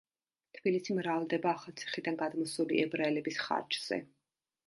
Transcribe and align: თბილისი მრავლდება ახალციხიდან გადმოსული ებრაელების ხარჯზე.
თბილისი 0.59 0.95
მრავლდება 0.99 1.51
ახალციხიდან 1.57 2.17
გადმოსული 2.23 2.81
ებრაელების 2.85 3.39
ხარჯზე. 3.45 4.01